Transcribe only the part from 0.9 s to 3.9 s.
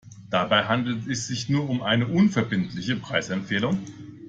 es sich nur um eine unverbindliche Preisempfehlung.